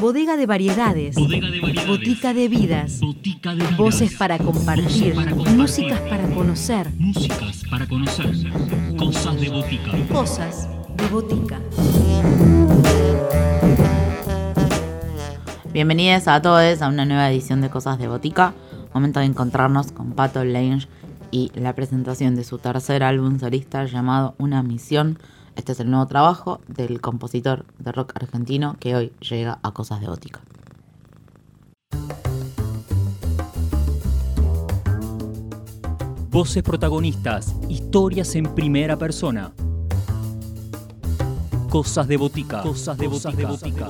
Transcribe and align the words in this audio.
Bodega 0.00 0.36
de 0.36 0.46
variedades. 0.46 1.16
Botica 1.86 2.32
de 2.32 2.48
vidas. 2.48 3.00
Voces 3.76 4.14
para 4.14 4.38
compartir. 4.38 5.14
Músicas 5.56 6.00
para 6.02 6.28
conocer. 6.28 6.92
Músicas 6.96 7.62
para 7.68 7.86
conocer. 7.86 8.32
Cosas 8.96 9.40
de 9.40 9.48
botica. 9.48 9.90
Cosas 10.12 10.68
de 10.96 11.08
botica. 11.08 11.60
Bienvenidos 15.72 16.28
a 16.28 16.40
todos 16.40 16.82
a 16.82 16.88
una 16.88 17.04
nueva 17.04 17.30
edición 17.30 17.60
de 17.60 17.68
Cosas 17.68 17.98
de 17.98 18.08
Botica. 18.08 18.54
Momento 18.94 19.20
de 19.20 19.26
encontrarnos 19.26 19.92
con 19.92 20.12
Pato 20.12 20.44
Lange 20.44 20.88
y 21.30 21.50
la 21.54 21.74
presentación 21.74 22.36
de 22.36 22.44
su 22.44 22.58
tercer 22.58 23.02
álbum 23.02 23.38
solista 23.38 23.84
llamado 23.84 24.34
Una 24.38 24.62
Misión. 24.62 25.18
Este 25.56 25.72
es 25.72 25.80
el 25.80 25.90
nuevo 25.90 26.06
trabajo 26.06 26.60
del 26.68 27.00
compositor 27.00 27.64
de 27.78 27.90
rock 27.90 28.12
argentino 28.14 28.76
que 28.78 28.94
hoy 28.94 29.12
llega 29.20 29.58
a 29.62 29.72
Cosas 29.72 30.00
de 30.00 30.06
Botica. 30.06 30.42
Voces 36.30 36.62
protagonistas, 36.62 37.54
historias 37.70 38.34
en 38.36 38.54
primera 38.54 38.98
persona. 38.98 39.52
Cosas 41.70 42.06
de 42.06 42.18
botica. 42.18 42.62
Cosas 42.62 42.98
de 42.98 43.08
botica. 43.08 43.86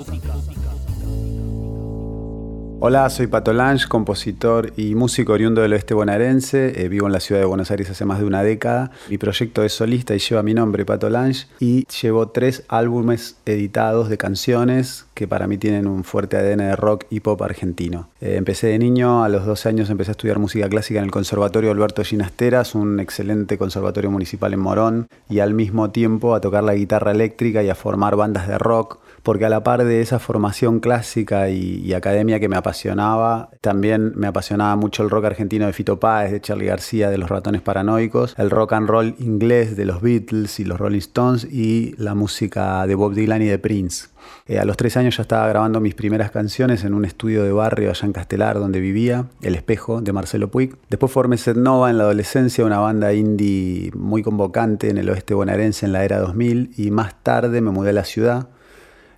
Hola, 2.78 3.08
soy 3.08 3.26
Pato 3.26 3.54
Lange, 3.54 3.88
compositor 3.88 4.70
y 4.76 4.94
músico 4.94 5.32
oriundo 5.32 5.62
del 5.62 5.72
oeste 5.72 5.94
bonaerense. 5.94 6.84
Eh, 6.84 6.90
vivo 6.90 7.06
en 7.06 7.12
la 7.12 7.20
ciudad 7.20 7.40
de 7.40 7.46
Buenos 7.46 7.70
Aires 7.70 7.88
hace 7.88 8.04
más 8.04 8.18
de 8.18 8.26
una 8.26 8.42
década. 8.42 8.90
Mi 9.08 9.16
proyecto 9.16 9.64
es 9.64 9.72
solista 9.72 10.14
y 10.14 10.18
lleva 10.18 10.42
mi 10.42 10.52
nombre, 10.52 10.84
Pato 10.84 11.08
Lange, 11.08 11.46
y 11.58 11.86
llevo 11.86 12.28
tres 12.28 12.64
álbumes 12.68 13.38
editados 13.46 14.10
de 14.10 14.18
canciones 14.18 15.06
que 15.14 15.26
para 15.26 15.46
mí 15.46 15.56
tienen 15.56 15.86
un 15.86 16.04
fuerte 16.04 16.36
ADN 16.36 16.58
de 16.58 16.76
rock 16.76 17.06
y 17.08 17.20
pop 17.20 17.40
argentino. 17.40 18.10
Eh, 18.20 18.36
empecé 18.36 18.66
de 18.66 18.78
niño, 18.78 19.24
a 19.24 19.30
los 19.30 19.46
12 19.46 19.70
años 19.70 19.88
empecé 19.88 20.10
a 20.10 20.12
estudiar 20.12 20.38
música 20.38 20.68
clásica 20.68 20.98
en 20.98 21.06
el 21.06 21.10
Conservatorio 21.10 21.70
Alberto 21.70 22.04
Ginasteras, 22.04 22.74
un 22.74 23.00
excelente 23.00 23.56
conservatorio 23.56 24.10
municipal 24.10 24.52
en 24.52 24.60
Morón, 24.60 25.08
y 25.30 25.38
al 25.38 25.54
mismo 25.54 25.92
tiempo 25.92 26.34
a 26.34 26.42
tocar 26.42 26.62
la 26.62 26.74
guitarra 26.74 27.12
eléctrica 27.12 27.62
y 27.62 27.70
a 27.70 27.74
formar 27.74 28.16
bandas 28.16 28.46
de 28.46 28.58
rock 28.58 28.98
porque 29.26 29.44
a 29.44 29.48
la 29.48 29.64
par 29.64 29.84
de 29.84 30.02
esa 30.02 30.20
formación 30.20 30.78
clásica 30.78 31.50
y, 31.50 31.92
academia 31.94 32.38
que 32.38 32.48
me 32.48 32.54
apasionaba, 32.54 33.50
también 33.60 34.12
me 34.14 34.28
apasionaba 34.28 34.76
mucho 34.76 35.02
el 35.02 35.10
rock 35.10 35.24
argentino 35.24 35.66
de 35.66 35.72
Fito 35.72 35.98
Páez, 35.98 36.30
de 36.30 36.40
Charlie 36.40 36.66
García, 36.66 37.10
de 37.10 37.18
los 37.18 37.28
ratones 37.28 37.60
paranoicos, 37.60 38.36
el 38.38 38.50
rock 38.50 38.74
and 38.74 38.88
roll 38.88 39.16
inglés 39.18 39.76
de 39.76 39.84
los 39.84 40.00
Beatles 40.00 40.60
y 40.60 40.64
los 40.64 40.78
Rolling 40.78 40.98
Stones 40.98 41.44
y 41.44 41.96
la 41.98 42.14
música 42.14 42.86
de 42.86 42.94
Bob 42.94 43.14
Dylan 43.14 43.42
y 43.42 43.46
de 43.46 43.58
Prince. 43.58 44.10
Eh, 44.46 44.60
a 44.60 44.64
los 44.64 44.76
tres 44.76 44.96
años 44.96 45.16
ya 45.16 45.22
estaba 45.22 45.48
grabando 45.48 45.80
mis 45.80 45.96
primeras 45.96 46.30
canciones 46.30 46.84
en 46.84 46.94
un 46.94 47.04
estudio 47.04 47.42
de 47.42 47.50
barrio 47.50 47.90
allá 47.90 48.06
en 48.06 48.12
Castelar, 48.12 48.60
donde 48.60 48.78
vivía, 48.78 49.26
El 49.42 49.56
Espejo, 49.56 50.00
de 50.02 50.12
Marcelo 50.12 50.52
Puig. 50.52 50.76
Después 50.88 51.10
formé 51.10 51.36
Nova 51.56 51.90
en 51.90 51.98
la 51.98 52.04
adolescencia, 52.04 52.64
una 52.64 52.78
banda 52.78 53.12
indie 53.12 53.90
muy 53.92 54.22
convocante 54.22 54.88
en 54.88 54.98
el 54.98 55.10
oeste 55.10 55.34
bonaerense 55.34 55.84
en 55.84 55.92
la 55.92 56.04
era 56.04 56.20
2000, 56.20 56.74
y 56.76 56.92
más 56.92 57.20
tarde 57.24 57.60
me 57.60 57.72
mudé 57.72 57.90
a 57.90 57.94
la 57.94 58.04
ciudad 58.04 58.46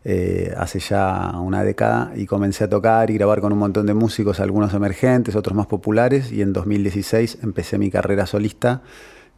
eh, 0.04 0.54
hace 0.56 0.78
ya 0.78 1.32
una 1.40 1.64
década 1.64 2.12
y 2.14 2.26
comencé 2.26 2.64
a 2.64 2.68
tocar 2.68 3.10
y 3.10 3.14
grabar 3.14 3.40
con 3.40 3.52
un 3.52 3.58
montón 3.58 3.86
de 3.86 3.94
músicos, 3.94 4.40
algunos 4.40 4.74
emergentes, 4.74 5.36
otros 5.36 5.56
más 5.56 5.66
populares 5.66 6.32
y 6.32 6.42
en 6.42 6.52
2016 6.52 7.38
empecé 7.42 7.78
mi 7.78 7.90
carrera 7.90 8.26
solista 8.26 8.82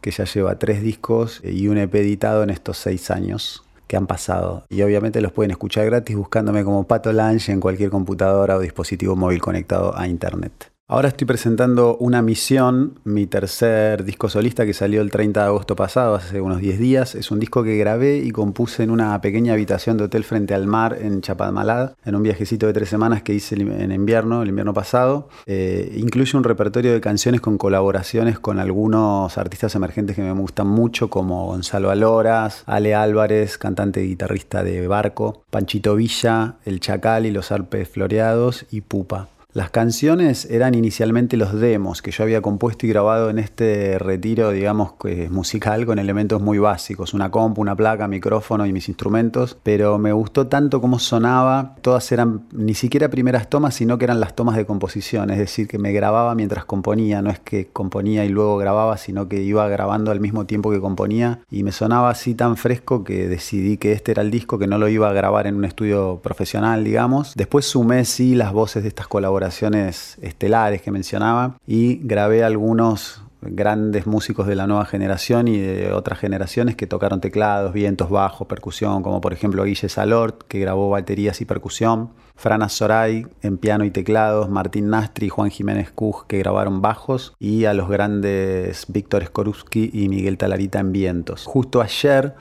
que 0.01 0.11
ya 0.11 0.25
lleva 0.25 0.57
tres 0.57 0.81
discos 0.81 1.41
y 1.43 1.67
un 1.67 1.77
EP 1.77 1.93
editado 1.95 2.43
en 2.43 2.49
estos 2.49 2.77
seis 2.77 3.11
años 3.11 3.63
que 3.87 3.97
han 3.97 4.07
pasado. 4.07 4.65
Y 4.69 4.81
obviamente 4.81 5.21
los 5.21 5.31
pueden 5.31 5.51
escuchar 5.51 5.85
gratis 5.85 6.15
buscándome 6.15 6.63
como 6.63 6.87
Pato 6.87 7.11
Lange 7.13 7.51
en 7.51 7.59
cualquier 7.59 7.89
computadora 7.89 8.57
o 8.57 8.59
dispositivo 8.59 9.15
móvil 9.15 9.41
conectado 9.41 9.97
a 9.97 10.07
internet. 10.07 10.70
Ahora 10.91 11.07
estoy 11.07 11.25
presentando 11.25 11.95
Una 12.01 12.21
Misión, 12.21 12.99
mi 13.05 13.25
tercer 13.25 14.03
disco 14.03 14.27
solista 14.27 14.65
que 14.65 14.73
salió 14.73 15.01
el 15.01 15.09
30 15.09 15.39
de 15.39 15.45
agosto 15.45 15.73
pasado, 15.73 16.15
hace 16.15 16.41
unos 16.41 16.59
10 16.59 16.79
días. 16.79 17.15
Es 17.15 17.31
un 17.31 17.39
disco 17.39 17.63
que 17.63 17.77
grabé 17.77 18.17
y 18.17 18.31
compuse 18.31 18.83
en 18.83 18.91
una 18.91 19.21
pequeña 19.21 19.53
habitación 19.53 19.95
de 19.95 20.03
hotel 20.03 20.25
frente 20.25 20.53
al 20.53 20.67
mar 20.67 20.97
en 20.99 21.21
Chapadmalad, 21.21 21.93
en 22.03 22.15
un 22.15 22.23
viajecito 22.23 22.67
de 22.67 22.73
tres 22.73 22.89
semanas 22.89 23.23
que 23.23 23.33
hice 23.33 23.55
en 23.55 23.93
invierno, 23.93 24.41
el 24.41 24.49
invierno 24.49 24.73
pasado. 24.73 25.29
Eh, 25.45 25.95
incluye 25.95 26.37
un 26.37 26.43
repertorio 26.43 26.91
de 26.91 26.99
canciones 26.99 27.39
con 27.39 27.57
colaboraciones 27.57 28.37
con 28.37 28.59
algunos 28.59 29.37
artistas 29.37 29.73
emergentes 29.75 30.17
que 30.17 30.23
me 30.23 30.33
gustan 30.33 30.67
mucho, 30.67 31.09
como 31.09 31.45
Gonzalo 31.45 31.89
Aloras, 31.89 32.63
Ale 32.65 32.95
Álvarez, 32.95 33.57
cantante 33.57 34.03
y 34.03 34.09
guitarrista 34.09 34.61
de 34.61 34.85
Barco, 34.89 35.45
Panchito 35.51 35.95
Villa, 35.95 36.55
El 36.65 36.81
Chacal 36.81 37.25
y 37.25 37.31
los 37.31 37.53
Alpes 37.53 37.87
Floreados 37.87 38.65
y 38.71 38.81
Pupa. 38.81 39.29
Las 39.53 39.69
canciones 39.69 40.45
eran 40.49 40.75
inicialmente 40.75 41.35
los 41.35 41.51
demos 41.51 42.01
que 42.01 42.11
yo 42.11 42.23
había 42.23 42.41
compuesto 42.41 42.85
y 42.85 42.89
grabado 42.89 43.29
en 43.29 43.37
este 43.37 43.99
retiro, 43.99 44.51
digamos, 44.51 44.93
musical 45.29 45.85
con 45.85 45.99
elementos 45.99 46.41
muy 46.41 46.57
básicos, 46.57 47.13
una 47.13 47.31
compu, 47.31 47.59
una 47.59 47.75
placa, 47.75 48.07
micrófono 48.07 48.65
y 48.65 48.71
mis 48.71 48.87
instrumentos, 48.87 49.57
pero 49.61 49.97
me 49.97 50.13
gustó 50.13 50.47
tanto 50.47 50.79
cómo 50.79 50.99
sonaba, 50.99 51.75
todas 51.81 52.09
eran 52.13 52.47
ni 52.53 52.75
siquiera 52.75 53.09
primeras 53.09 53.49
tomas, 53.49 53.75
sino 53.75 53.97
que 53.97 54.05
eran 54.05 54.21
las 54.21 54.37
tomas 54.37 54.55
de 54.55 54.65
composición, 54.65 55.31
es 55.31 55.37
decir, 55.37 55.67
que 55.67 55.77
me 55.77 55.91
grababa 55.91 56.33
mientras 56.33 56.63
componía, 56.63 57.21
no 57.21 57.29
es 57.29 57.39
que 57.39 57.67
componía 57.67 58.23
y 58.23 58.29
luego 58.29 58.55
grababa, 58.55 58.95
sino 58.95 59.27
que 59.27 59.41
iba 59.41 59.67
grabando 59.67 60.11
al 60.11 60.21
mismo 60.21 60.45
tiempo 60.45 60.71
que 60.71 60.79
componía 60.79 61.41
y 61.51 61.63
me 61.63 61.73
sonaba 61.73 62.09
así 62.09 62.35
tan 62.35 62.55
fresco 62.55 63.03
que 63.03 63.27
decidí 63.27 63.75
que 63.75 63.91
este 63.91 64.13
era 64.13 64.21
el 64.21 64.31
disco, 64.31 64.57
que 64.57 64.67
no 64.67 64.77
lo 64.77 64.87
iba 64.87 65.09
a 65.09 65.13
grabar 65.13 65.45
en 65.45 65.55
un 65.55 65.65
estudio 65.65 66.21
profesional, 66.23 66.85
digamos. 66.85 67.33
Después 67.35 67.65
sumé 67.65 68.05
sí 68.05 68.33
las 68.33 68.53
voces 68.53 68.83
de 68.83 68.87
estas 68.87 69.07
colaboraciones 69.07 69.40
estelares 70.21 70.81
que 70.81 70.91
mencionaba 70.91 71.57
y 71.65 71.99
grabé 72.03 72.43
algunos 72.43 73.23
grandes 73.41 74.05
músicos 74.05 74.45
de 74.47 74.55
la 74.55 74.67
nueva 74.67 74.85
generación 74.85 75.47
y 75.47 75.57
de 75.57 75.91
otras 75.93 76.19
generaciones 76.19 76.75
que 76.75 76.87
tocaron 76.87 77.21
teclados, 77.21 77.73
vientos, 77.73 78.09
bajos, 78.09 78.47
percusión, 78.47 79.01
como 79.01 79.19
por 79.19 79.33
ejemplo 79.33 79.63
Guille 79.63 79.89
Salort, 79.89 80.43
que 80.43 80.59
grabó 80.59 80.89
baterías 80.89 81.41
y 81.41 81.45
percusión, 81.45 82.11
Frana 82.35 82.69
Soray 82.69 83.25
en 83.41 83.57
piano 83.57 83.83
y 83.83 83.91
teclados, 83.91 84.49
Martín 84.49 84.89
Nastri 84.89 85.27
y 85.27 85.29
Juan 85.29 85.49
Jiménez 85.49 85.91
Cuj, 85.91 86.25
que 86.27 86.39
grabaron 86.39 86.81
bajos, 86.81 87.33
y 87.39 87.65
a 87.65 87.73
los 87.73 87.89
grandes 87.89 88.85
Víctor 88.87 89.25
Skorupski 89.25 89.89
y 89.93 90.07
Miguel 90.07 90.37
Talarita 90.37 90.79
en 90.79 90.91
vientos. 90.91 91.45
Justo 91.45 91.81
ayer 91.81 92.35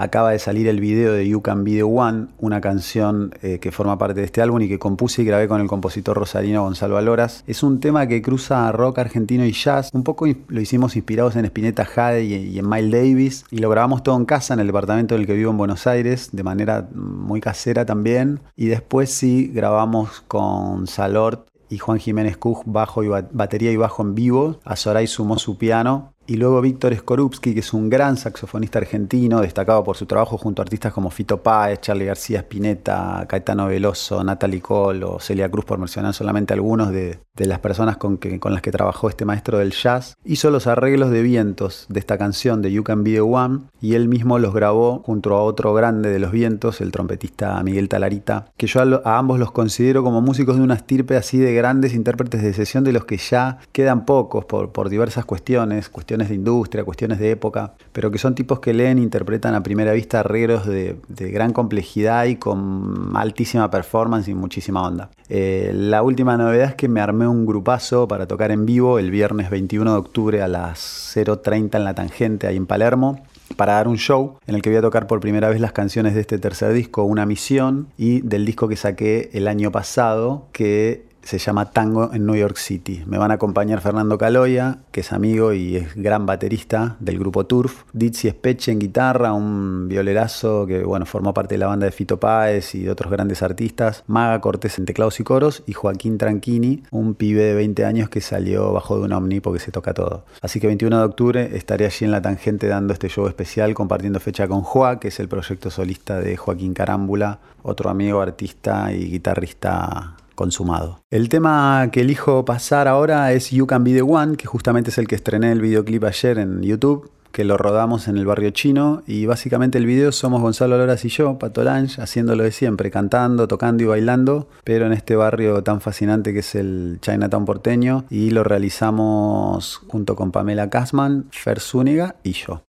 Acaba 0.00 0.30
de 0.30 0.38
salir 0.38 0.68
el 0.68 0.78
video 0.78 1.12
de 1.12 1.28
You 1.28 1.42
Can 1.42 1.64
Be 1.64 1.72
The 1.72 1.82
One, 1.82 2.28
una 2.38 2.60
canción 2.60 3.34
eh, 3.42 3.58
que 3.58 3.72
forma 3.72 3.98
parte 3.98 4.20
de 4.20 4.26
este 4.26 4.40
álbum 4.40 4.62
y 4.62 4.68
que 4.68 4.78
compuse 4.78 5.22
y 5.22 5.24
grabé 5.24 5.48
con 5.48 5.60
el 5.60 5.66
compositor 5.66 6.16
rosarino 6.16 6.62
Gonzalo 6.62 6.98
Aloras. 6.98 7.42
Es 7.48 7.64
un 7.64 7.80
tema 7.80 8.06
que 8.06 8.22
cruza 8.22 8.70
rock 8.70 9.00
argentino 9.00 9.44
y 9.44 9.50
jazz. 9.50 9.90
Un 9.92 10.04
poco 10.04 10.26
lo 10.46 10.60
hicimos 10.60 10.94
inspirados 10.94 11.34
en 11.34 11.46
Spinetta 11.46 11.84
Jade 11.84 12.22
y, 12.22 12.56
en 12.60 12.68
Miles 12.68 12.92
Davis. 12.92 13.44
Y 13.50 13.58
lo 13.58 13.70
grabamos 13.70 14.04
todo 14.04 14.16
en 14.16 14.24
casa, 14.24 14.54
en 14.54 14.60
el 14.60 14.68
departamento 14.68 15.16
en 15.16 15.22
el 15.22 15.26
que 15.26 15.34
vivo 15.34 15.50
en 15.50 15.56
Buenos 15.56 15.88
Aires, 15.88 16.28
de 16.30 16.44
manera 16.44 16.88
muy 16.94 17.40
casera 17.40 17.84
también. 17.84 18.38
Y 18.54 18.66
después 18.66 19.10
sí 19.10 19.50
grabamos 19.52 20.22
con 20.28 20.86
Salort 20.86 21.48
y 21.70 21.78
Juan 21.78 21.98
Jiménez 21.98 22.36
Cuj, 22.36 22.62
bajo 22.66 23.02
y 23.02 23.08
batería 23.08 23.72
y 23.72 23.76
bajo 23.76 24.04
en 24.04 24.14
vivo. 24.14 24.60
A 24.64 24.76
sumó 24.76 25.40
su 25.40 25.58
piano 25.58 26.12
y 26.28 26.36
luego 26.36 26.60
Víctor 26.60 26.94
Skorupski, 26.94 27.54
que 27.54 27.60
es 27.60 27.72
un 27.72 27.88
gran 27.88 28.18
saxofonista 28.18 28.78
argentino, 28.78 29.40
destacado 29.40 29.82
por 29.82 29.96
su 29.96 30.04
trabajo 30.04 30.36
junto 30.36 30.60
a 30.60 30.64
artistas 30.64 30.92
como 30.92 31.08
Fito 31.08 31.42
Páez, 31.42 31.80
Charlie 31.80 32.04
García 32.04 32.40
Spinetta, 32.40 33.24
Caetano 33.26 33.66
Veloso, 33.66 34.22
Natalie 34.22 34.60
Cole 34.60 35.06
o 35.06 35.20
Celia 35.20 35.50
Cruz, 35.50 35.64
por 35.64 35.78
mencionar 35.78 36.12
solamente 36.12 36.52
algunos 36.52 36.90
de, 36.90 37.18
las 37.36 37.60
personas 37.60 37.96
con, 37.96 38.18
las 38.50 38.60
que 38.60 38.70
trabajó 38.70 39.08
este 39.08 39.24
maestro 39.24 39.56
del 39.56 39.72
jazz. 39.72 40.16
Hizo 40.22 40.50
los 40.50 40.66
arreglos 40.66 41.10
de 41.10 41.22
vientos 41.22 41.86
de 41.88 41.98
esta 41.98 42.18
canción 42.18 42.60
de 42.60 42.72
You 42.72 42.84
Can 42.84 43.04
Be 43.04 43.12
The 43.12 43.20
One 43.22 43.60
y 43.80 43.94
él 43.94 44.08
mismo 44.08 44.38
los 44.38 44.52
grabó 44.52 45.02
junto 45.06 45.34
a 45.34 45.42
otro 45.42 45.72
grande 45.72 46.10
de 46.10 46.18
los 46.18 46.30
vientos, 46.30 46.82
el 46.82 46.92
trompetista 46.92 47.62
Miguel 47.62 47.88
Talarita, 47.88 48.52
que 48.58 48.66
yo 48.66 48.80
a, 48.82 49.18
ambos 49.18 49.38
los 49.38 49.50
considero 49.52 50.02
como 50.02 50.20
músicos 50.20 50.56
de 50.56 50.62
una 50.62 50.74
estirpe 50.74 51.16
así 51.16 51.38
de 51.38 51.54
grandes 51.54 51.94
intérpretes 51.94 52.42
de 52.42 52.52
sesión 52.52 52.84
de 52.84 52.92
los 52.92 53.06
que 53.06 53.16
ya 53.16 53.60
quedan 53.72 54.04
pocos 54.04 54.44
por, 54.44 54.72
por 54.72 54.90
diversas 54.90 55.24
cuestiones, 55.24 55.88
cuestiones 55.88 56.17
de 56.26 56.34
industria, 56.34 56.82
cuestiones 56.82 57.20
de 57.20 57.30
época, 57.30 57.74
pero 57.92 58.10
que 58.10 58.18
son 58.18 58.34
tipos 58.34 58.58
que 58.58 58.74
leen 58.74 58.98
interpretan 58.98 59.54
a 59.54 59.62
primera 59.62 59.92
vista 59.92 60.20
arreglos 60.20 60.66
de, 60.66 60.96
gran 61.08 61.52
complejidad 61.52 62.24
y 62.24 62.34
con 62.36 63.12
altísima 63.14 63.70
performance 63.70 64.28
y 64.28 64.34
muchísima 64.34 64.84
onda. 64.84 65.10
Eh, 65.28 65.70
la 65.72 66.02
última 66.02 66.36
novedad 66.36 66.70
es 66.70 66.74
que 66.74 66.88
me 66.88 67.00
armé 67.00 67.28
un 67.28 67.46
grupazo 67.46 68.08
para 68.08 68.26
tocar 68.26 68.50
en 68.50 68.66
vivo 68.66 68.98
el 68.98 69.12
viernes 69.12 69.50
21 69.50 69.92
de 69.92 69.98
octubre 69.98 70.42
a 70.42 70.48
las 70.48 71.14
0.30 71.14 71.76
en 71.76 71.84
la 71.84 71.94
tangente 71.94 72.48
ahí 72.48 72.56
en 72.56 72.66
Palermo 72.66 73.22
para 73.56 73.74
dar 73.74 73.88
un 73.88 73.96
show 73.96 74.36
en 74.46 74.54
el 74.54 74.62
que 74.62 74.70
voy 74.70 74.78
a 74.78 74.82
tocar 74.82 75.06
por 75.06 75.20
primera 75.20 75.48
vez 75.48 75.60
las 75.60 75.72
canciones 75.72 76.14
de 76.14 76.20
este 76.20 76.38
tercer 76.38 76.72
disco, 76.72 77.04
Una 77.04 77.26
Misión, 77.26 77.88
y 77.96 78.20
del 78.20 78.44
disco 78.44 78.68
que 78.68 78.76
saqué 78.76 79.30
el 79.32 79.48
año 79.48 79.72
pasado, 79.72 80.46
que 80.52 81.07
se 81.28 81.36
llama 81.36 81.72
Tango 81.72 82.10
en 82.14 82.24
New 82.24 82.36
York 82.36 82.56
City. 82.56 83.02
Me 83.06 83.18
van 83.18 83.30
a 83.30 83.34
acompañar 83.34 83.82
Fernando 83.82 84.16
Caloya, 84.16 84.78
que 84.90 85.00
es 85.00 85.12
amigo 85.12 85.52
y 85.52 85.76
es 85.76 85.94
gran 85.94 86.24
baterista 86.24 86.96
del 87.00 87.18
grupo 87.18 87.44
Turf, 87.44 87.82
Dizzy 87.92 88.30
Speche 88.30 88.72
en 88.72 88.78
guitarra, 88.78 89.34
un 89.34 89.88
violerazo 89.88 90.66
que 90.66 90.82
bueno, 90.84 91.04
formó 91.04 91.34
parte 91.34 91.56
de 91.56 91.58
la 91.58 91.66
banda 91.66 91.84
de 91.84 91.92
Fito 91.92 92.18
Páez 92.18 92.74
y 92.74 92.84
de 92.84 92.90
otros 92.90 93.12
grandes 93.12 93.42
artistas, 93.42 94.04
Maga 94.06 94.40
Cortés 94.40 94.78
en 94.78 94.86
teclados 94.86 95.20
y 95.20 95.24
coros 95.24 95.64
y 95.66 95.74
Joaquín 95.74 96.16
Tranquini, 96.16 96.84
un 96.90 97.14
pibe 97.14 97.42
de 97.42 97.54
20 97.54 97.84
años 97.84 98.08
que 98.08 98.22
salió 98.22 98.72
bajo 98.72 98.96
de 98.96 99.04
un 99.04 99.12
omni 99.12 99.40
porque 99.40 99.60
se 99.60 99.70
toca 99.70 99.92
todo. 99.92 100.24
Así 100.40 100.60
que 100.60 100.66
21 100.66 100.98
de 100.98 101.04
octubre 101.04 101.50
estaré 101.58 101.84
allí 101.84 102.06
en 102.06 102.10
la 102.10 102.22
tangente 102.22 102.68
dando 102.68 102.94
este 102.94 103.10
show 103.10 103.26
especial 103.26 103.74
compartiendo 103.74 104.18
fecha 104.18 104.48
con 104.48 104.62
Joa, 104.62 104.98
que 104.98 105.08
es 105.08 105.20
el 105.20 105.28
proyecto 105.28 105.68
solista 105.68 106.20
de 106.20 106.38
Joaquín 106.38 106.72
Carámbula, 106.72 107.40
otro 107.62 107.90
amigo 107.90 108.22
artista 108.22 108.94
y 108.94 109.10
guitarrista 109.10 110.16
consumado. 110.38 111.00
El 111.10 111.28
tema 111.28 111.88
que 111.90 112.02
elijo 112.02 112.44
pasar 112.44 112.86
ahora 112.86 113.32
es 113.32 113.50
You 113.50 113.66
Can 113.66 113.82
Be 113.82 113.92
the 113.92 114.02
One, 114.02 114.36
que 114.36 114.46
justamente 114.46 114.90
es 114.90 114.98
el 114.98 115.08
que 115.08 115.16
estrené 115.16 115.50
el 115.50 115.60
videoclip 115.60 116.04
ayer 116.04 116.38
en 116.38 116.62
YouTube 116.62 117.10
que 117.32 117.44
lo 117.44 117.56
rodamos 117.56 118.08
en 118.08 118.16
el 118.16 118.26
barrio 118.26 118.50
chino 118.50 119.02
y 119.06 119.26
básicamente 119.26 119.78
el 119.78 119.86
video 119.86 120.12
somos 120.12 120.40
Gonzalo 120.40 120.78
Loras 120.78 121.04
y 121.04 121.08
yo, 121.08 121.38
Pato 121.38 121.62
Lange, 121.62 122.00
haciéndolo 122.00 122.42
de 122.42 122.52
siempre, 122.52 122.90
cantando, 122.90 123.46
tocando 123.46 123.82
y 123.82 123.86
bailando, 123.86 124.48
pero 124.64 124.86
en 124.86 124.92
este 124.92 125.14
barrio 125.14 125.62
tan 125.62 125.80
fascinante 125.80 126.32
que 126.32 126.40
es 126.40 126.54
el 126.54 126.98
Chinatown 127.00 127.44
porteño 127.44 128.04
y 128.10 128.30
lo 128.30 128.44
realizamos 128.44 129.76
junto 129.86 130.16
con 130.16 130.32
Pamela 130.32 130.70
Kasman, 130.70 131.26
Fer 131.30 131.60
Zúñiga 131.60 132.16
y 132.24 132.32
yo. 132.32 132.62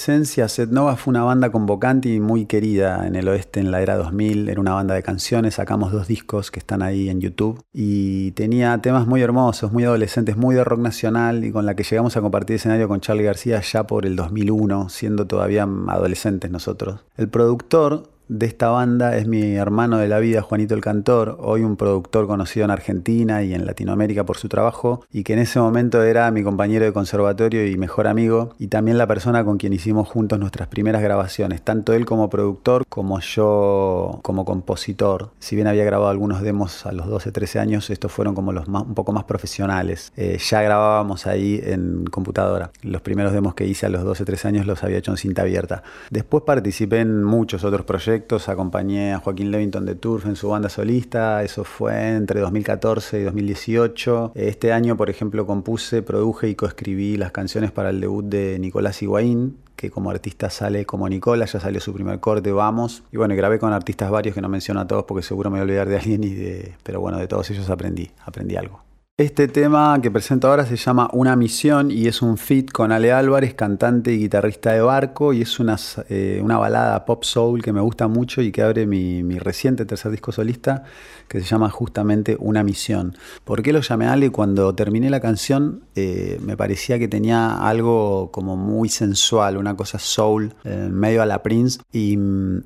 Adolescencia, 0.00 0.48
Set 0.48 0.70
Nova, 0.70 0.96
fue 0.96 1.10
una 1.10 1.24
banda 1.24 1.52
convocante 1.52 2.08
y 2.08 2.20
muy 2.20 2.46
querida 2.46 3.06
en 3.06 3.16
el 3.16 3.28
oeste 3.28 3.60
en 3.60 3.70
la 3.70 3.82
era 3.82 3.96
2000. 3.96 4.48
Era 4.48 4.58
una 4.58 4.72
banda 4.72 4.94
de 4.94 5.02
canciones, 5.02 5.56
sacamos 5.56 5.92
dos 5.92 6.08
discos 6.08 6.50
que 6.50 6.58
están 6.58 6.80
ahí 6.80 7.10
en 7.10 7.20
YouTube 7.20 7.62
y 7.70 8.30
tenía 8.30 8.78
temas 8.78 9.06
muy 9.06 9.20
hermosos, 9.20 9.72
muy 9.72 9.84
adolescentes, 9.84 10.38
muy 10.38 10.54
de 10.54 10.64
rock 10.64 10.80
nacional 10.80 11.44
y 11.44 11.52
con 11.52 11.66
la 11.66 11.76
que 11.76 11.82
llegamos 11.82 12.16
a 12.16 12.22
compartir 12.22 12.56
escenario 12.56 12.88
con 12.88 13.00
Charlie 13.00 13.24
García 13.24 13.60
ya 13.60 13.86
por 13.86 14.06
el 14.06 14.16
2001, 14.16 14.88
siendo 14.88 15.26
todavía 15.26 15.68
adolescentes 15.88 16.50
nosotros. 16.50 17.00
El 17.18 17.28
productor 17.28 18.04
de 18.30 18.46
esta 18.46 18.68
banda 18.68 19.16
es 19.16 19.26
mi 19.26 19.56
hermano 19.56 19.98
de 19.98 20.06
la 20.06 20.20
vida, 20.20 20.40
Juanito 20.40 20.76
el 20.76 20.80
Cantor, 20.80 21.36
hoy 21.40 21.62
un 21.62 21.76
productor 21.76 22.28
conocido 22.28 22.64
en 22.64 22.70
Argentina 22.70 23.42
y 23.42 23.54
en 23.54 23.66
Latinoamérica 23.66 24.24
por 24.24 24.36
su 24.36 24.48
trabajo, 24.48 25.04
y 25.10 25.24
que 25.24 25.32
en 25.32 25.40
ese 25.40 25.58
momento 25.58 26.00
era 26.04 26.30
mi 26.30 26.44
compañero 26.44 26.84
de 26.84 26.92
conservatorio 26.92 27.66
y 27.66 27.76
mejor 27.76 28.06
amigo, 28.06 28.54
y 28.56 28.68
también 28.68 28.98
la 28.98 29.08
persona 29.08 29.44
con 29.44 29.58
quien 29.58 29.72
hicimos 29.72 30.06
juntos 30.06 30.38
nuestras 30.38 30.68
primeras 30.68 31.02
grabaciones, 31.02 31.60
tanto 31.62 31.92
él 31.92 32.06
como 32.06 32.30
productor 32.30 32.86
como 32.88 33.18
yo 33.18 34.20
como 34.22 34.44
compositor. 34.44 35.30
Si 35.40 35.56
bien 35.56 35.66
había 35.66 35.82
grabado 35.82 36.10
algunos 36.10 36.40
demos 36.40 36.86
a 36.86 36.92
los 36.92 37.08
12, 37.08 37.32
13 37.32 37.58
años, 37.58 37.90
estos 37.90 38.12
fueron 38.12 38.36
como 38.36 38.52
los 38.52 38.68
más, 38.68 38.84
un 38.84 38.94
poco 38.94 39.10
más 39.10 39.24
profesionales. 39.24 40.12
Eh, 40.16 40.38
ya 40.38 40.62
grabábamos 40.62 41.26
ahí 41.26 41.60
en 41.64 42.04
computadora. 42.04 42.70
Los 42.82 43.02
primeros 43.02 43.32
demos 43.32 43.54
que 43.54 43.66
hice 43.66 43.86
a 43.86 43.88
los 43.88 44.04
12, 44.04 44.24
13 44.24 44.46
años 44.46 44.66
los 44.66 44.84
había 44.84 44.98
hecho 44.98 45.10
en 45.10 45.16
cinta 45.16 45.42
abierta. 45.42 45.82
Después 46.10 46.44
participé 46.44 47.00
en 47.00 47.24
muchos 47.24 47.64
otros 47.64 47.84
proyectos, 47.84 48.19
acompañé 48.48 49.12
a 49.12 49.18
Joaquín 49.18 49.50
Levington 49.50 49.86
de 49.86 49.94
Turf 49.94 50.26
en 50.26 50.36
su 50.36 50.48
banda 50.48 50.68
solista, 50.68 51.42
eso 51.42 51.64
fue 51.64 52.16
entre 52.16 52.40
2014 52.40 53.20
y 53.20 53.22
2018. 53.24 54.32
Este 54.34 54.72
año, 54.72 54.96
por 54.96 55.10
ejemplo, 55.10 55.46
compuse, 55.46 56.02
produje 56.02 56.48
y 56.48 56.54
coescribí 56.54 57.16
las 57.16 57.32
canciones 57.32 57.70
para 57.72 57.90
el 57.90 58.00
debut 58.00 58.24
de 58.24 58.58
Nicolás 58.58 59.02
Higuaín, 59.02 59.56
que 59.76 59.90
como 59.90 60.10
artista 60.10 60.50
sale 60.50 60.84
como 60.84 61.08
Nicolás, 61.08 61.52
ya 61.52 61.60
salió 61.60 61.80
su 61.80 61.92
primer 61.92 62.20
corte, 62.20 62.52
vamos. 62.52 63.02
Y 63.12 63.16
bueno, 63.16 63.34
grabé 63.34 63.58
con 63.58 63.72
artistas 63.72 64.10
varios 64.10 64.34
que 64.34 64.40
no 64.40 64.48
menciono 64.48 64.80
a 64.80 64.86
todos 64.86 65.04
porque 65.04 65.22
seguro 65.22 65.50
me 65.50 65.54
voy 65.54 65.60
a 65.60 65.64
olvidar 65.64 65.88
de 65.88 65.96
alguien 65.96 66.24
y 66.24 66.34
de... 66.34 66.74
Pero 66.82 67.00
bueno, 67.00 67.18
de 67.18 67.28
todos 67.28 67.50
ellos 67.50 67.70
aprendí, 67.70 68.10
aprendí 68.24 68.56
algo. 68.56 68.89
Este 69.20 69.48
tema 69.48 69.98
que 70.00 70.10
presento 70.10 70.48
ahora 70.48 70.64
se 70.64 70.76
llama 70.76 71.10
Una 71.12 71.36
Misión 71.36 71.90
y 71.90 72.06
es 72.06 72.22
un 72.22 72.38
feat 72.38 72.70
con 72.70 72.90
Ale 72.90 73.12
Álvarez, 73.12 73.52
cantante 73.52 74.14
y 74.14 74.18
guitarrista 74.18 74.72
de 74.72 74.80
Barco, 74.80 75.34
y 75.34 75.42
es 75.42 75.60
una, 75.60 75.76
eh, 76.08 76.40
una 76.42 76.56
balada 76.56 77.04
pop 77.04 77.22
soul 77.22 77.62
que 77.62 77.70
me 77.70 77.82
gusta 77.82 78.08
mucho 78.08 78.40
y 78.40 78.50
que 78.50 78.62
abre 78.62 78.86
mi, 78.86 79.22
mi, 79.22 79.38
reciente 79.38 79.84
tercer 79.84 80.10
disco 80.10 80.32
solista 80.32 80.84
que 81.30 81.40
se 81.40 81.46
llama 81.46 81.70
justamente 81.70 82.36
Una 82.40 82.64
Misión. 82.64 83.16
¿Por 83.44 83.62
qué 83.62 83.72
lo 83.72 83.80
llamé 83.80 84.06
Ale? 84.06 84.30
Cuando 84.30 84.74
terminé 84.74 85.10
la 85.10 85.20
canción 85.20 85.84
eh, 85.94 86.40
me 86.42 86.56
parecía 86.56 86.98
que 86.98 87.06
tenía 87.06 87.54
algo 87.68 88.32
como 88.32 88.56
muy 88.56 88.88
sensual, 88.88 89.56
una 89.56 89.76
cosa 89.76 90.00
soul, 90.00 90.54
eh, 90.64 90.88
medio 90.90 91.22
a 91.22 91.26
la 91.26 91.44
Prince, 91.44 91.78
y, 91.92 92.18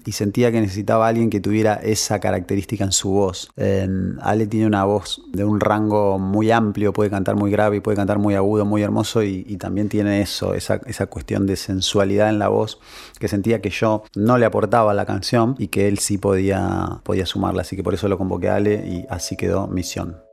y, 0.06 0.12
sentía 0.12 0.50
que 0.50 0.62
necesitaba 0.62 1.06
alguien 1.08 1.28
que 1.28 1.40
tuviera 1.40 1.74
esa 1.74 2.20
característica 2.20 2.84
en 2.84 2.92
su 2.92 3.10
voz. 3.10 3.50
Ale 3.56 4.46
tiene 4.46 4.66
una 4.66 4.84
voz 4.84 5.20
de 5.32 5.44
un 5.44 5.60
rango 5.60 6.18
muy 6.18 6.50
amplio, 6.50 6.94
puede 6.94 7.10
cantar 7.10 7.36
muy 7.36 7.50
grave, 7.50 7.82
puede 7.82 7.96
cantar 7.96 8.18
muy 8.18 8.34
agudo, 8.34 8.64
muy 8.64 8.82
hermoso 8.82 9.22
y, 9.22 9.42
también 9.58 9.88
tiene 9.88 10.20
eso, 10.20 10.54
esa, 10.54 10.80
esa, 10.86 11.06
cuestión 11.06 11.46
de 11.46 11.56
sensualidad 11.56 12.28
en 12.28 12.38
la 12.38 12.48
voz 12.48 12.78
que 13.18 13.28
sentía 13.28 13.60
que 13.60 13.70
yo 13.70 14.04
no 14.16 14.36
le 14.38 14.46
aportaba 14.46 14.90
a 14.90 14.94
la 14.94 15.06
canción 15.06 15.54
y 15.58 15.68
que 15.68 15.86
él 15.86 15.98
sí 15.98 16.18
podía, 16.18 17.00
podía 17.02 17.26
sumarla. 17.26 17.62
Así 17.62 17.76
que 17.76 17.82
por 17.82 17.94
eso 17.94 18.08
lo 18.08 18.18
convoqué 18.18 18.48
a 18.48 18.53
Y 18.60 19.06
así 19.08 19.36
quedó 19.36 19.66
Misión. 19.66 20.23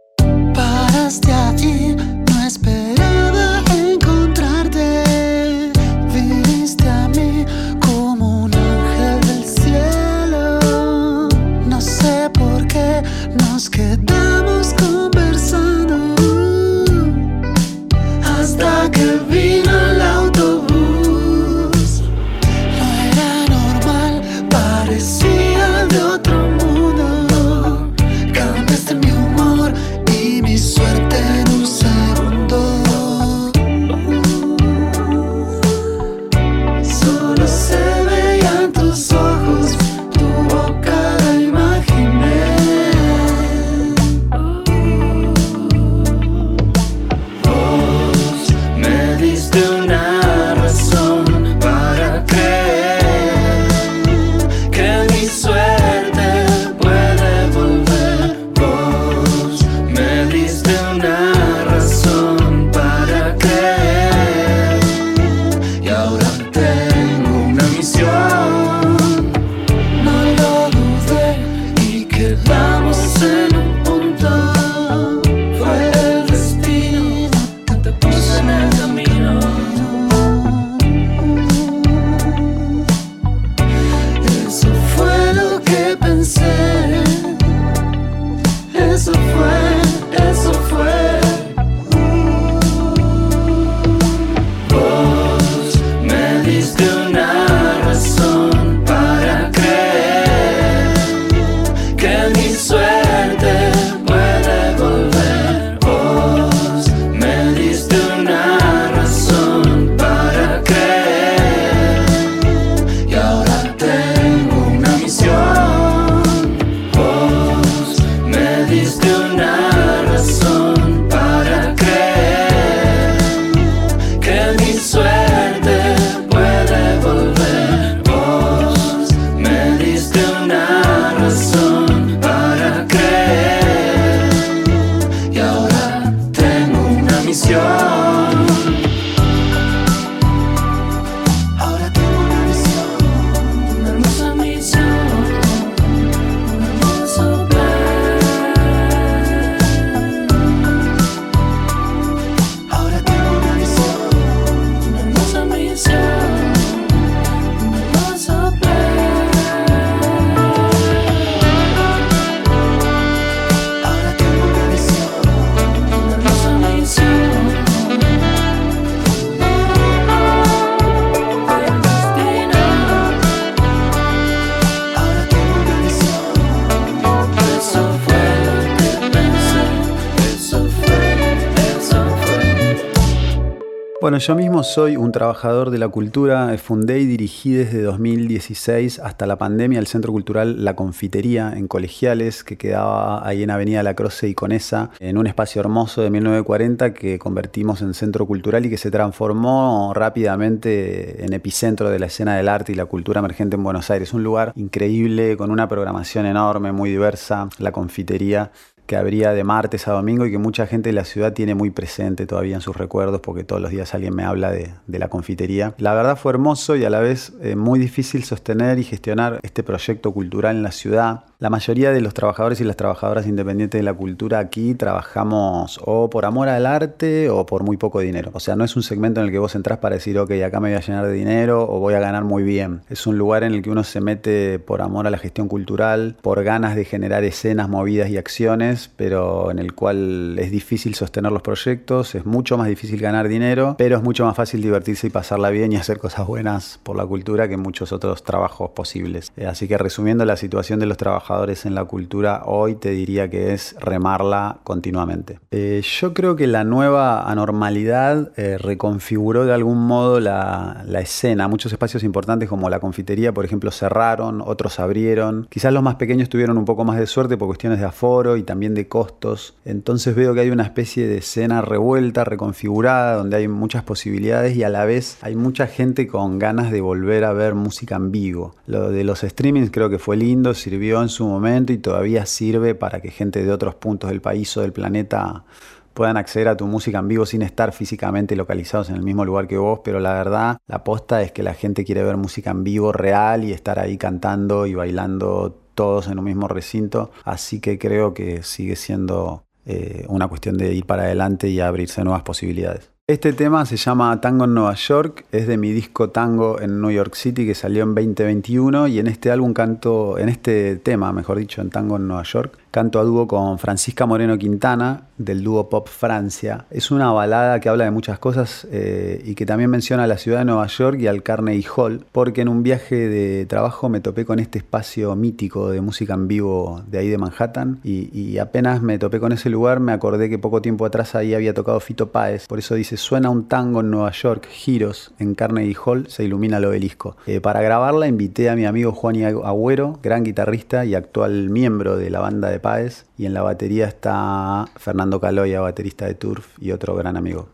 Yo 184.21 184.35
mismo 184.35 184.61
soy 184.61 184.97
un 184.97 185.11
trabajador 185.11 185.71
de 185.71 185.79
la 185.79 185.87
cultura. 185.87 186.55
Fundé 186.59 186.99
y 186.99 187.07
dirigí 187.07 187.53
desde 187.53 187.81
2016 187.81 188.99
hasta 188.99 189.25
la 189.25 189.39
pandemia 189.39 189.79
el 189.79 189.87
Centro 189.87 190.11
Cultural 190.11 190.63
La 190.63 190.75
Confitería 190.75 191.53
en 191.55 191.67
Colegiales, 191.67 192.43
que 192.43 192.55
quedaba 192.55 193.27
ahí 193.27 193.41
en 193.41 193.49
Avenida 193.49 193.81
La 193.81 193.95
Croce 193.95 194.27
y 194.27 194.35
Conesa, 194.35 194.91
en 194.99 195.17
un 195.17 195.25
espacio 195.25 195.59
hermoso 195.59 196.03
de 196.03 196.11
1940 196.11 196.93
que 196.93 197.17
convertimos 197.17 197.81
en 197.81 197.95
centro 197.95 198.27
cultural 198.27 198.63
y 198.63 198.69
que 198.69 198.77
se 198.77 198.91
transformó 198.91 199.91
rápidamente 199.95 201.25
en 201.25 201.33
epicentro 201.33 201.89
de 201.89 201.97
la 201.97 202.05
escena 202.05 202.35
del 202.35 202.47
arte 202.47 202.73
y 202.73 202.75
la 202.75 202.85
cultura 202.85 203.19
emergente 203.19 203.55
en 203.55 203.63
Buenos 203.63 203.89
Aires. 203.89 204.13
Un 204.13 204.23
lugar 204.23 204.53
increíble, 204.55 205.35
con 205.35 205.49
una 205.49 205.67
programación 205.67 206.27
enorme, 206.27 206.71
muy 206.71 206.91
diversa, 206.91 207.49
La 207.57 207.71
Confitería 207.71 208.51
que 208.91 208.97
habría 208.97 209.31
de 209.31 209.45
martes 209.45 209.87
a 209.87 209.93
domingo 209.93 210.25
y 210.25 210.31
que 210.31 210.37
mucha 210.37 210.67
gente 210.67 210.89
de 210.89 210.93
la 210.93 211.05
ciudad 211.05 211.31
tiene 211.31 211.55
muy 211.55 211.69
presente 211.69 212.27
todavía 212.27 212.55
en 212.55 212.61
sus 212.61 212.75
recuerdos 212.75 213.21
porque 213.21 213.45
todos 213.45 213.61
los 213.61 213.71
días 213.71 213.93
alguien 213.93 214.13
me 214.13 214.25
habla 214.25 214.51
de, 214.51 214.73
la 214.85 215.07
confitería. 215.07 215.73
La 215.77 215.93
verdad 215.93 216.17
fue 216.17 216.33
hermoso 216.33 216.75
y 216.75 216.83
a 216.83 216.89
la 216.89 216.99
vez 216.99 217.31
eh, 217.41 217.55
muy 217.55 217.79
difícil 217.79 218.25
sostener 218.25 218.79
y 218.79 218.83
gestionar 218.83 219.39
este 219.43 219.63
proyecto 219.63 220.11
cultural 220.11 220.57
en 220.57 220.63
la 220.63 220.73
ciudad 220.73 221.23
la 221.41 221.49
mayoría 221.49 221.91
de 221.91 222.01
los 222.01 222.13
trabajadores 222.13 222.61
y 222.61 222.63
las 222.63 222.75
trabajadoras 222.75 223.25
independientes 223.25 223.79
de 223.79 223.83
la 223.83 223.95
cultura 223.95 224.37
aquí 224.37 224.75
trabajamos 224.75 225.79
o 225.83 226.07
por 226.07 226.25
amor 226.25 226.49
al 226.49 226.67
arte 226.67 227.31
o 227.31 227.47
por 227.47 227.63
muy 227.63 227.77
poco 227.77 227.99
dinero. 227.99 228.29
O 228.35 228.39
sea, 228.39 228.55
no 228.55 228.63
es 228.63 228.75
un 228.75 228.83
segmento 228.83 229.21
en 229.21 229.25
el 229.25 229.31
que 229.31 229.39
vos 229.39 229.55
entrás 229.55 229.79
para 229.79 229.95
decir, 229.95 230.19
ok, 230.19 230.29
acá 230.45 230.59
me 230.59 230.69
voy 230.69 230.77
a 230.77 230.81
llenar 230.81 231.07
de 231.07 231.13
dinero 231.13 231.65
o 231.67 231.79
voy 231.79 231.95
a 231.95 231.99
ganar 231.99 232.25
muy 232.25 232.43
bien. 232.43 232.81
Es 232.91 233.07
un 233.07 233.17
lugar 233.17 233.43
en 233.43 233.53
el 233.53 233.63
que 233.63 233.71
uno 233.71 233.83
se 233.83 234.01
mete 234.01 234.59
por 234.59 234.83
amor 234.83 235.07
a 235.07 235.09
la 235.09 235.17
gestión 235.17 235.47
cultural, 235.47 236.15
por 236.21 236.43
ganas 236.43 236.75
de 236.75 236.85
generar 236.85 237.23
escenas, 237.23 237.67
movidas 237.67 238.11
y 238.11 238.19
acciones, 238.19 238.91
pero 238.95 239.49
en 239.49 239.57
el 239.57 239.73
cual 239.73 240.37
es 240.37 240.51
difícil 240.51 240.93
sostener 240.93 241.31
los 241.31 241.41
proyectos, 241.41 242.13
es 242.13 242.23
mucho 242.23 242.55
más 242.55 242.67
difícil 242.67 243.01
ganar 243.01 243.27
dinero, 243.27 243.73
pero 243.79 243.97
es 243.97 244.03
mucho 244.03 244.25
más 244.25 244.35
fácil 244.35 244.61
divertirse 244.61 245.07
y 245.07 245.09
pasarla 245.09 245.49
bien 245.49 245.73
y 245.73 245.77
hacer 245.77 245.97
cosas 245.97 246.27
buenas 246.27 246.79
por 246.83 246.95
la 246.95 247.05
cultura 247.07 247.47
que 247.47 247.57
muchos 247.57 247.91
otros 247.91 248.21
trabajos 248.21 248.69
posibles. 248.75 249.31
Eh, 249.37 249.47
así 249.47 249.67
que 249.67 249.79
resumiendo 249.79 250.23
la 250.23 250.37
situación 250.37 250.79
de 250.79 250.85
los 250.85 250.97
trabajadores, 250.97 251.30
en 251.65 251.75
la 251.75 251.85
cultura 251.85 252.43
hoy 252.45 252.75
te 252.75 252.89
diría 252.89 253.29
que 253.29 253.53
es 253.53 253.75
remarla 253.79 254.59
continuamente. 254.63 255.39
Eh, 255.51 255.81
yo 255.99 256.13
creo 256.13 256.35
que 256.35 256.45
la 256.45 256.65
nueva 256.65 257.29
anormalidad 257.29 258.31
eh, 258.35 258.57
reconfiguró 258.57 259.45
de 259.45 259.53
algún 259.53 259.87
modo 259.87 260.19
la, 260.19 260.83
la, 260.85 260.99
escena. 260.99 261.47
Muchos 261.47 261.71
espacios 261.71 262.03
importantes 262.03 262.49
como 262.49 262.69
la 262.69 262.79
confitería, 262.79 263.33
por 263.33 263.45
ejemplo, 263.45 263.71
cerraron, 263.71 264.41
otros 264.45 264.79
abrieron. 264.79 265.47
Quizás 265.49 265.71
los 265.71 265.81
más 265.81 265.95
pequeños 265.95 266.27
tuvieron 266.27 266.57
un 266.57 266.65
poco 266.65 266.83
más 266.83 266.99
de 266.99 267.07
suerte 267.07 267.37
por 267.37 267.47
cuestiones 267.47 267.79
de 267.79 267.85
aforo 267.85 268.35
y 268.35 268.43
también 268.43 268.73
de 268.73 268.89
costos. 268.89 269.55
Entonces 269.63 270.13
veo 270.13 270.33
que 270.33 270.41
hay 270.41 270.49
una 270.49 270.63
especie 270.63 271.07
de 271.07 271.19
escena 271.19 271.61
revuelta, 271.61 272.25
reconfigurada, 272.25 273.15
donde 273.15 273.37
hay 273.37 273.47
muchas 273.47 273.83
posibilidades 273.83 274.55
y 274.57 274.63
a 274.63 274.69
la 274.69 274.83
vez 274.83 275.17
hay 275.21 275.35
mucha 275.35 275.67
gente 275.67 276.07
con 276.07 276.39
ganas 276.39 276.71
de 276.71 276.81
volver 276.81 277.23
a 277.23 277.31
ver 277.31 277.55
música 277.55 277.95
en 277.95 278.11
vivo. 278.11 278.55
Lo 278.67 278.89
de 278.89 279.03
los 279.05 279.21
streamings 279.21 279.71
creo 279.71 279.89
que 279.89 279.97
fue 279.97 280.17
lindo, 280.17 280.53
sirvió 280.53 281.01
en 281.01 281.09
su 281.09 281.20
momento 281.27 281.73
y 281.73 281.77
todavía 281.77 282.25
sirve 282.25 282.75
para 282.75 283.01
que 283.01 283.11
gente 283.11 283.43
de 283.43 283.51
otros 283.51 283.75
puntos 283.75 284.09
del 284.09 284.21
país 284.21 284.55
o 284.57 284.61
del 284.61 284.73
planeta 284.73 285.45
puedan 285.93 286.17
acceder 286.17 286.47
a 286.47 286.57
tu 286.57 286.65
música 286.67 286.99
en 286.99 287.07
vivo 287.07 287.25
sin 287.25 287.41
estar 287.41 287.73
físicamente 287.73 288.35
localizados 288.35 288.89
en 288.89 288.95
el 288.95 289.03
mismo 289.03 289.25
lugar 289.25 289.47
que 289.47 289.57
vos, 289.57 289.81
pero 289.83 289.99
la 289.99 290.13
verdad, 290.13 290.57
la 290.67 290.77
aposta 290.77 291.21
es 291.21 291.31
que 291.31 291.43
la 291.43 291.53
gente 291.53 291.83
quiere 291.83 292.03
ver 292.03 292.17
música 292.17 292.51
en 292.51 292.63
vivo 292.63 292.91
real 292.91 293.43
y 293.43 293.51
estar 293.51 293.79
ahí 293.79 293.97
cantando 293.97 294.65
y 294.65 294.73
bailando 294.73 295.57
todos 295.75 296.07
en 296.07 296.19
un 296.19 296.25
mismo 296.25 296.47
recinto, 296.47 297.11
así 297.23 297.59
que 297.59 297.77
creo 297.77 298.13
que 298.13 298.43
sigue 298.43 298.75
siendo 298.75 299.43
eh, 299.65 300.05
una 300.07 300.27
cuestión 300.27 300.57
de 300.57 300.73
ir 300.73 300.85
para 300.85 301.03
adelante 301.03 301.49
y 301.49 301.59
abrirse 301.59 302.03
nuevas 302.03 302.23
posibilidades. 302.23 302.90
Este 303.11 303.33
tema 303.33 303.65
se 303.65 303.75
llama 303.75 304.21
Tango 304.21 304.45
en 304.45 304.53
Nueva 304.53 304.73
York, 304.73 305.25
es 305.33 305.45
de 305.45 305.57
mi 305.57 305.73
disco 305.73 306.11
Tango 306.11 306.61
en 306.61 306.79
New 306.79 306.91
York 306.91 307.13
City 307.15 307.45
que 307.45 307.53
salió 307.53 307.83
en 307.83 307.93
2021 307.93 308.87
y 308.87 308.99
en 308.99 309.07
este 309.07 309.31
álbum 309.31 309.51
canto, 309.53 310.17
en 310.17 310.29
este 310.29 310.77
tema, 310.77 311.11
mejor 311.11 311.37
dicho, 311.37 311.61
en 311.61 311.69
Tango 311.71 311.97
en 311.97 312.07
Nueva 312.07 312.23
York, 312.23 312.57
canto 312.71 313.01
a 313.01 313.03
dúo 313.03 313.27
con 313.27 313.59
Francisca 313.59 314.05
Moreno 314.05 314.37
Quintana 314.37 315.09
del 315.25 315.43
dúo 315.43 315.69
Pop 315.69 315.87
Francia. 315.87 316.65
Es 316.69 316.91
una 316.91 317.11
balada 317.11 317.59
que 317.59 317.69
habla 317.69 317.85
de 317.85 317.91
muchas 317.91 318.19
cosas 318.19 318.67
eh, 318.71 319.21
y 319.25 319.35
que 319.35 319.45
también 319.45 319.69
menciona 319.69 320.03
a 320.03 320.07
la 320.07 320.17
ciudad 320.17 320.39
de 320.39 320.45
Nueva 320.45 320.67
York 320.67 320.99
y 320.99 321.07
al 321.07 321.23
Carnegie 321.23 321.67
Hall, 321.75 322.05
porque 322.11 322.41
en 322.41 322.49
un 322.49 322.63
viaje 322.63 322.95
de 323.07 323.45
trabajo 323.45 323.89
me 323.89 323.99
topé 324.01 324.25
con 324.25 324.39
este 324.39 324.59
espacio 324.59 325.15
mítico 325.15 325.69
de 325.69 325.81
música 325.81 326.13
en 326.13 326.27
vivo 326.27 326.81
de 326.87 326.99
ahí 326.99 327.09
de 327.09 327.17
Manhattan 327.17 327.79
y, 327.83 328.37
apenas 328.41 328.81
me 328.81 328.97
topé 328.97 329.19
con 329.19 329.33
ese 329.33 329.49
lugar 329.49 329.79
me 329.79 329.91
acordé 329.91 330.29
que 330.29 330.39
poco 330.39 330.61
tiempo 330.61 330.85
atrás 330.85 331.15
ahí 331.15 331.33
había 331.33 331.53
tocado 331.53 331.79
Fito 331.79 332.11
Páez, 332.11 332.47
por 332.47 332.59
eso 332.59 332.75
dice 332.75 332.97
suena 332.97 333.29
un 333.29 333.47
tango 333.47 333.81
en 333.81 333.91
Nueva 333.91 334.11
York, 334.11 334.47
giros 334.49 335.11
en 335.19 335.35
Carnegie 335.35 335.75
Hall, 335.85 336.07
se 336.07 336.23
ilumina 336.23 336.57
el 336.57 336.65
obelisco. 336.65 337.17
Eh, 337.27 337.39
para 337.41 337.61
grabarla 337.61 338.07
invité 338.07 338.49
a 338.49 338.55
mi 338.55 338.65
amigo 338.65 338.93
Juan 338.93 339.21
Agüero, 339.23 339.99
gran 340.01 340.23
guitarrista 340.23 340.85
y 340.85 340.95
actual 340.95 341.49
miembro 341.49 341.97
de 341.97 342.09
la 342.09 342.19
banda 342.19 342.49
de 342.49 342.59
Páez, 342.59 343.05
y 343.21 343.27
en 343.27 343.35
la 343.35 343.43
batería 343.43 343.85
está 343.85 344.65
Fernando 344.77 345.19
Caloya, 345.19 345.61
baterista 345.61 346.07
de 346.07 346.15
Turf 346.15 346.57
y 346.59 346.71
otro 346.71 346.95
gran 346.95 347.15
amigo. 347.17 347.49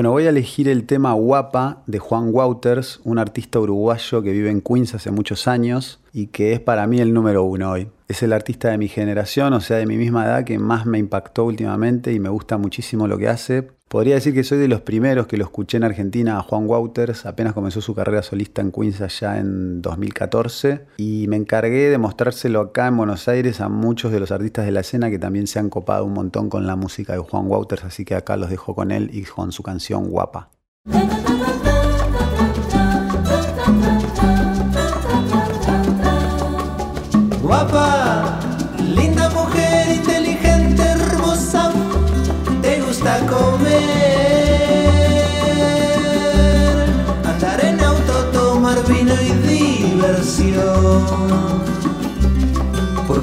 Bueno, 0.00 0.12
voy 0.12 0.24
a 0.24 0.30
elegir 0.30 0.66
el 0.66 0.86
tema 0.86 1.12
Guapa 1.12 1.82
de 1.86 1.98
Juan 1.98 2.30
Wouters, 2.32 3.02
un 3.04 3.18
artista 3.18 3.60
uruguayo 3.60 4.22
que 4.22 4.32
vive 4.32 4.48
en 4.50 4.62
Queens 4.62 4.94
hace 4.94 5.10
muchos 5.10 5.46
años 5.46 6.00
y 6.14 6.28
que 6.28 6.54
es 6.54 6.60
para 6.60 6.86
mí 6.86 7.00
el 7.00 7.12
número 7.12 7.44
uno 7.44 7.72
hoy. 7.72 7.90
Es 8.08 8.22
el 8.22 8.32
artista 8.32 8.70
de 8.70 8.78
mi 8.78 8.88
generación, 8.88 9.52
o 9.52 9.60
sea, 9.60 9.76
de 9.76 9.84
mi 9.84 9.98
misma 9.98 10.24
edad, 10.24 10.44
que 10.44 10.58
más 10.58 10.86
me 10.86 10.96
impactó 10.96 11.44
últimamente 11.44 12.14
y 12.14 12.18
me 12.18 12.30
gusta 12.30 12.56
muchísimo 12.56 13.06
lo 13.08 13.18
que 13.18 13.28
hace. 13.28 13.68
Podría 13.90 14.14
decir 14.14 14.32
que 14.34 14.44
soy 14.44 14.58
de 14.58 14.68
los 14.68 14.82
primeros 14.82 15.26
que 15.26 15.36
lo 15.36 15.42
escuché 15.42 15.76
en 15.76 15.82
Argentina 15.82 16.38
a 16.38 16.42
Juan 16.42 16.68
Wouters, 16.68 17.26
apenas 17.26 17.54
comenzó 17.54 17.80
su 17.80 17.92
carrera 17.92 18.22
solista 18.22 18.62
en 18.62 18.70
Queens 18.70 19.00
allá 19.00 19.38
en 19.38 19.82
2014, 19.82 20.86
y 20.96 21.26
me 21.26 21.34
encargué 21.34 21.90
de 21.90 21.98
mostrárselo 21.98 22.60
acá 22.60 22.86
en 22.86 22.98
Buenos 22.98 23.26
Aires 23.26 23.60
a 23.60 23.68
muchos 23.68 24.12
de 24.12 24.20
los 24.20 24.30
artistas 24.30 24.64
de 24.64 24.70
la 24.70 24.82
escena 24.82 25.10
que 25.10 25.18
también 25.18 25.48
se 25.48 25.58
han 25.58 25.70
copado 25.70 26.04
un 26.04 26.12
montón 26.12 26.48
con 26.50 26.68
la 26.68 26.76
música 26.76 27.14
de 27.14 27.18
Juan 27.18 27.48
Wouters, 27.48 27.82
así 27.82 28.04
que 28.04 28.14
acá 28.14 28.36
los 28.36 28.48
dejo 28.48 28.76
con 28.76 28.92
él 28.92 29.10
y 29.12 29.24
con 29.24 29.50
su 29.50 29.64
canción 29.64 30.08
Guapa. 30.08 30.50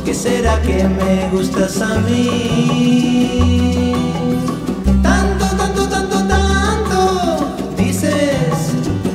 Qué 0.08 0.14
será 0.14 0.62
que 0.62 0.86
me 0.86 1.28
gustas 1.34 1.82
a 1.82 2.00
mí? 2.00 3.94
Tanto, 5.04 5.46
tanto, 5.58 5.86
tanto, 5.90 6.18
tanto, 6.26 7.58
dices 7.76 8.72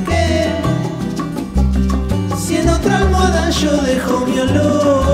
que 0.07 0.51
si 2.37 2.57
en 2.57 2.69
otra 2.69 2.99
almohada 2.99 3.49
yo 3.49 3.75
dejo 3.81 4.19
mi 4.27 4.39
olor, 4.41 5.07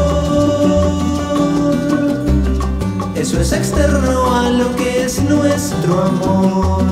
eso 3.16 3.40
es 3.40 3.54
externo 3.54 4.36
a 4.36 4.50
lo 4.50 4.76
que 4.76 5.06
es 5.06 5.24
nuestro 5.24 6.04
amor. 6.04 6.84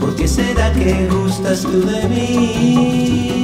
¿Por 0.00 0.14
qué 0.16 0.28
será 0.28 0.70
que 0.74 1.08
gustas 1.08 1.62
tú 1.62 1.80
de 1.80 2.08
mí? 2.10 3.43